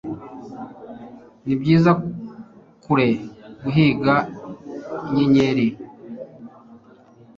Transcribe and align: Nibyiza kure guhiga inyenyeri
Nibyiza 1.45 1.91
kure 2.83 3.09
guhiga 3.61 4.15
inyenyeri 5.23 5.67